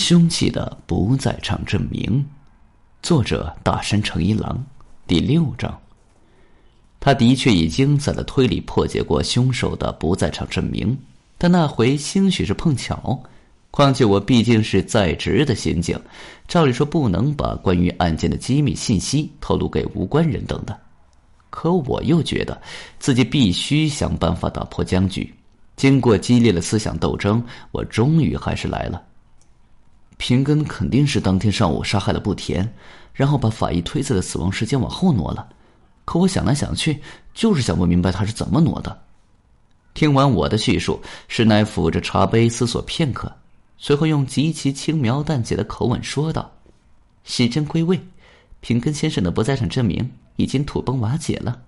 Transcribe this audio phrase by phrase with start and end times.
[0.00, 2.24] 凶器的不在场证明，
[3.02, 4.64] 作者大山诚一郎，
[5.06, 5.78] 第六章。
[6.98, 10.98] 他的确已经在了推理破解过凶手的不在场证明，
[11.36, 13.22] 但那回兴许是碰巧。
[13.70, 16.00] 况且我毕竟是在职的刑警，
[16.48, 20.76] 照理说不能把关于案件的机密信息透露给无关人等的。
[21.50, 22.58] 可我又觉得
[22.98, 25.32] 自己必须想办法打破僵局。
[25.76, 29.02] 经过激烈的思想斗争，我终于还是来了。
[30.20, 32.70] 平根肯定是当天上午杀害了不田，
[33.14, 35.48] 然后把法医推测的死亡时间往后挪了。
[36.04, 37.00] 可我想来想去，
[37.32, 39.02] 就是想不明白他是怎么挪的。
[39.94, 43.34] 听完我的叙述，石乃抚着茶杯思索片刻，
[43.78, 46.52] 随后用极其轻描淡写的口吻说道
[47.24, 47.98] ：“时针归位，
[48.60, 51.58] 平根先生的不在场证明已经土崩瓦解了。”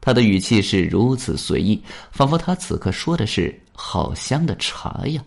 [0.00, 5.20] 他的语气是如此随意，仿佛他此刻说的是好香的茶呀。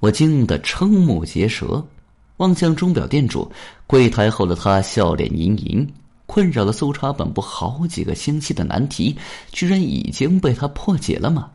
[0.00, 1.84] 我惊得瞠目结舌，
[2.36, 3.50] 望向钟表店主。
[3.86, 5.92] 柜台后的他笑脸盈盈，
[6.26, 9.16] 困扰了搜查本部好几个星期的难题，
[9.52, 11.50] 居然已经被他破解了吗？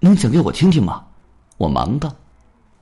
[0.00, 1.04] 能讲给我听听吗？
[1.58, 2.14] 我忙道。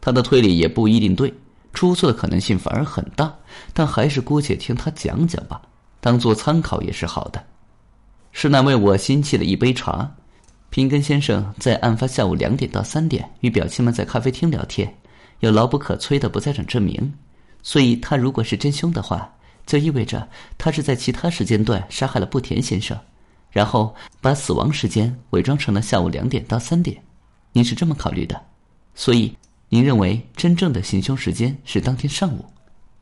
[0.01, 1.35] 他的推理也不一定对，
[1.75, 3.35] 出错的可能性反而很大，
[3.75, 5.61] 但还是姑且听他讲讲吧，
[6.01, 7.45] 当做参考也是好的。
[8.33, 10.11] 是那为我新沏了一杯茶。
[10.71, 14.93] 平根先生在案发下午两点到三点与表亲们在咖啡厅聊天，
[15.41, 17.13] 有牢不可摧的不在场证明，
[17.61, 19.29] 所以他如果是真凶的话，
[19.67, 20.27] 就意味着
[20.57, 22.97] 他是在其他时间段杀害了不田先生，
[23.51, 26.97] 然后把死亡时间伪装成了下午两点到三点。
[27.53, 28.41] 您是这么考虑的，
[28.95, 29.37] 所以
[29.69, 32.45] 您认为真正的行凶时间是当天上午，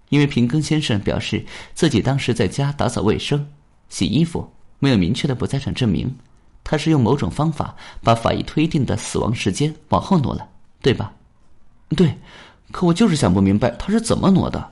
[0.08, 3.46] 因为平根先生表示自己当时在家打扫卫生、
[3.90, 6.10] 洗衣服，没有明确的不在场证明。
[6.70, 10.46] 他是用某种方法把法医推定的死亡时间往后挪了，
[10.82, 11.10] 对吧？
[11.96, 12.14] 对，
[12.70, 14.70] 可我就是想不明白他是怎么挪的。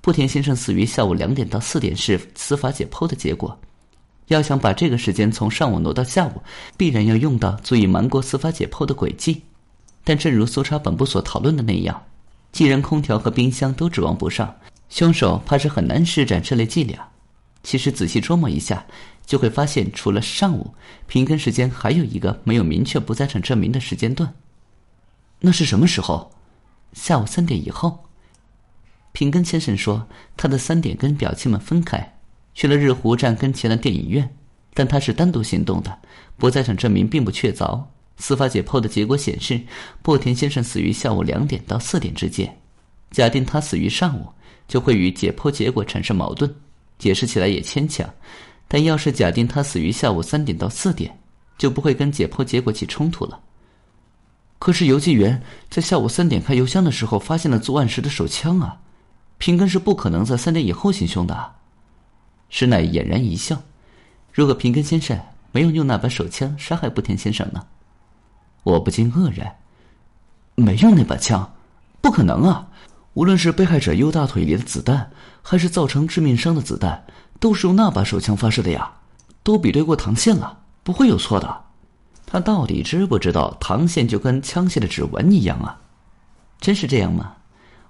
[0.00, 3.58] 布田先生死于下午两点到四点是司法解剖的结果，
[4.28, 6.40] 要想把这个时间从上午挪到下午，
[6.76, 9.42] 必然要用到足以瞒过司法解剖的轨迹。
[10.04, 12.00] 但正如搜查本部所讨论的那样，
[12.52, 14.54] 既然空调和冰箱都指望不上，
[14.88, 17.08] 凶手怕是很难施展这类伎俩。
[17.62, 18.86] 其实仔细琢磨一下。
[19.24, 20.74] 就会发现，除了上午，
[21.06, 24.34] 平根时间还有一个没有明确不在场证明的时间段。
[25.40, 26.32] 那是什么时候？
[26.92, 28.04] 下午三点以后。
[29.12, 32.18] 平根先生说，他的三点跟表亲们分开，
[32.52, 34.34] 去了日湖站跟前的电影院，
[34.74, 36.00] 但他是单独行动的，
[36.36, 37.84] 不在场证明并不确凿。
[38.16, 39.60] 司法解剖的结果显示，
[40.02, 42.58] 波田先生死于下午两点到四点之间。
[43.12, 44.26] 假定他死于上午，
[44.66, 46.54] 就会与解剖结果产生矛盾，
[47.02, 48.08] 解释起来也牵强。
[48.68, 51.18] 但要是假定他死于下午三点到四点，
[51.58, 53.40] 就不会跟解剖结果起冲突了。
[54.60, 58.78] 可是邮寄员在下午三点开邮箱的时候发现了作案时的手枪啊，
[59.38, 61.52] 平根是不可能在三点以后行凶的。
[62.48, 63.60] 石乃俨然一笑，
[64.32, 65.18] 如果平根先生
[65.50, 67.66] 没有用那把手枪杀害不田先生呢？
[68.62, 69.52] 我不禁愕然，
[70.54, 71.52] 没用那把枪，
[72.00, 72.68] 不可能啊！
[73.14, 75.10] 无论是被害者右大腿里的子弹，
[75.42, 77.04] 还是造成致命伤的子弹。
[77.40, 78.88] 都是用那把手枪发射的呀，
[79.42, 81.64] 都比对过膛线了，不会有错的。
[82.24, 85.80] 他到底知不知道膛线就跟枪械的指纹一样啊？
[86.60, 87.34] 真是这样吗？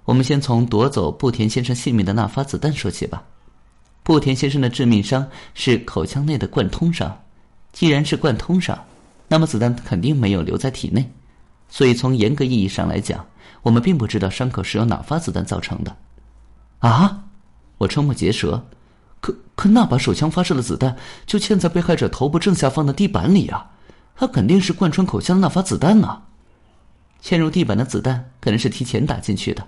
[0.05, 3.23] 我们先从夺走布田先生性命的那发子弹说起吧。
[4.01, 7.21] 布田先生的致命伤是口腔内的贯通伤，
[7.71, 8.83] 既然是贯通伤，
[9.27, 11.07] 那么子弹肯定没有留在体内，
[11.73, 13.25] 所以从严格意义上来讲，
[13.63, 15.97] 我们并不知道伤口是由哪发子弹造成的。
[16.77, 17.23] 啊！
[17.79, 18.63] 我瞠目结舌。
[19.19, 20.95] 可可那把手枪发射的子弹
[21.25, 23.71] 就嵌在被害者头部正下方的地板里啊，
[24.15, 26.21] 他肯定是贯穿口腔的那发子弹呢。
[27.23, 29.67] 嵌入地板的子弹可能是提前打进去的，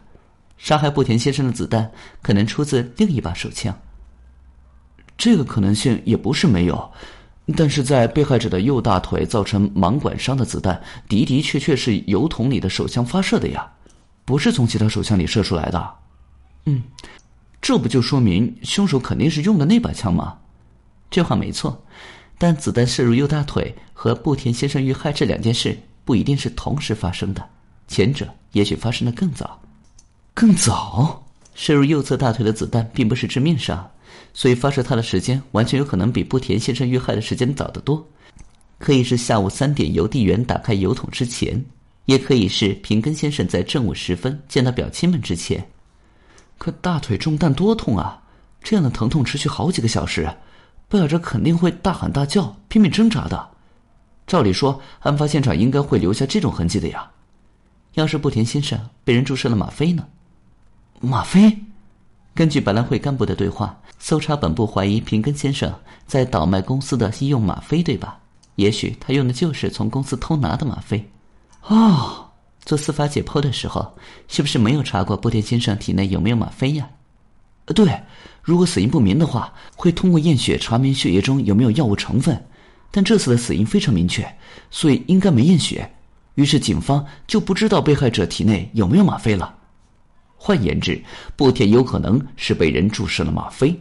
[0.60, 1.90] 杀害不田先生的子弹
[2.22, 3.76] 可能出自另一把手枪。
[5.18, 6.92] 这个可能性也不是没有，
[7.56, 13.72] 但是在被害者的右大腿造成盲管伤的子弹的的确确是油桶里的手枪发射的呀，
[14.24, 15.94] 不是从其他手枪里射出来的。
[16.66, 16.82] 嗯。
[17.62, 20.38] 这不就说明凶手肯定是用的那把枪吗？
[21.10, 21.84] 这话没错，
[22.38, 27.44] 但子弹射入右大腿和布田先生遇害这两件事不一定是同时发生的，
[27.88, 29.60] 前者也许发生的更早。
[30.36, 31.24] 更早？
[31.56, 33.90] 射入右侧大腿的子弹并不是致命伤，
[34.34, 38.06] 所以发射它的时间完全有可能比布田先生遇害的时间早得多。
[38.78, 41.64] 可以是下午三点邮递员打开邮筒之前，
[42.06, 45.66] 也可以是平根先生在正午时分见到表亲们之前。
[46.58, 48.22] 可大腿中弹多痛啊！
[48.62, 50.28] 这样的疼痛持续好几个小时，
[50.90, 53.50] 被害者肯定会大喊大叫、拼命挣扎的。
[54.26, 57.10] 照理说，案发现场应该会留下这种痕迹的呀。
[57.94, 60.06] 要是不田先生被人注射了吗啡呢？
[61.00, 61.58] 吗啡？
[62.36, 65.74] 根据百兰会干部的对话，搜查本部怀疑平根先生
[66.06, 68.20] 在倒卖公司的医用吗啡，对吧？
[68.56, 71.10] 也许他用的就是从公司偷拿的吗啡。
[71.64, 72.30] 哦，
[72.66, 73.90] 做司法解剖的时候，
[74.28, 76.90] 是不是没有查过布田先生体内有没有吗啡呀？
[77.68, 78.04] 对，
[78.44, 82.46] 如果死因不明的话，会通过验血查明血液中有没有药物成分。
[82.92, 84.30] 但这次的死因非常明确，
[84.70, 85.90] 所以应该没验血。
[86.34, 89.55] 于是警方就不知道被害者体内有没有吗啡了。
[90.36, 91.02] 换言之，
[91.36, 93.78] 布田有可能是被人注射了吗啡。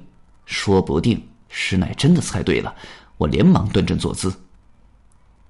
[0.46, 2.74] 说不定石乃真的猜对了。
[3.16, 4.34] 我连忙端正坐姿。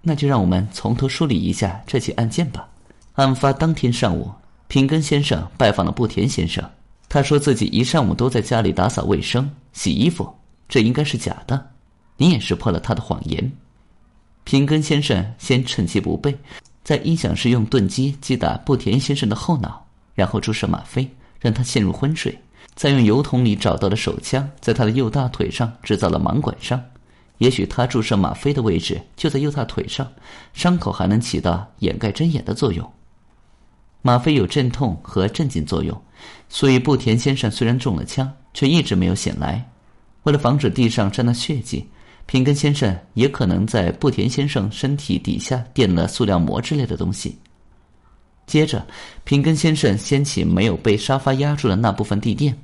[0.02, 2.68] 那就让我们从头梳理一下这起案件吧。
[3.14, 4.30] 案发当天上午，
[4.68, 6.62] 平根先生拜访了布田先生。
[7.08, 10.28] 他说自己一上午都在家里打扫卫生、洗衣服，
[10.68, 11.70] 这应该是假的。
[12.16, 13.52] 你也识破了他的谎言。
[14.42, 16.36] 平根先生先趁其不备，
[16.82, 19.83] 在音响室用钝击击打布田先生的后脑，
[20.14, 21.08] 然后注射吗啡，
[21.40, 22.36] 让他陷入昏睡。
[22.74, 26.82] 再用油桶里找到的手枪，在他的右大腿上制造了盲管伤。
[27.38, 30.10] 也许他注射吗啡的位置就在右大腿上，
[30.52, 32.88] 伤口还能起到掩盖针眼的作用。
[34.02, 36.00] 吗啡有镇痛和镇静作用，
[36.48, 39.68] 所以布田先生虽然中了枪，却一直没有醒来。
[40.24, 41.86] 为了防止地上沾到血迹，
[42.26, 47.38] 平根先生也可能在布田先生身体底下垫了塑料膜之类的东西。
[48.46, 48.86] 接着，
[49.24, 52.58] 平根先生掀起没有被沙发压住的那部分地垫，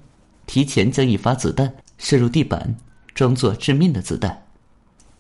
[0.47, 2.77] 提前将一发子弹射入地板，
[3.15, 4.47] 装作致命的子弹。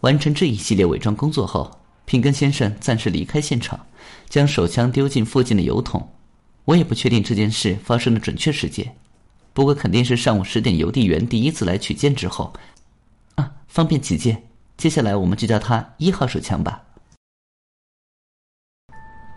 [0.00, 3.86] 完成这一系列伪装工作后，平根先生暂时离开现场，
[4.28, 6.08] 将手枪丢进附近的油桶。
[6.66, 8.94] 我也不确定这件事发生的准确时间，
[9.52, 12.52] 不过肯定是上午十点邮递员第一次来取件之后。
[13.36, 14.42] 啊，方便起见，
[14.76, 16.82] 接下来我们就叫他一号手枪吧。